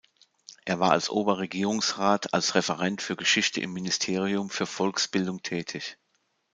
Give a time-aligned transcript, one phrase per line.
[0.65, 5.99] Er war als Oberregierungsrat als Referent für Geschichte im Ministerium für Volksbildung tätig.